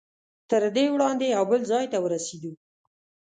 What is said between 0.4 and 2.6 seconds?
تر دې وړاندې یو بل ځای ته ورسېدو.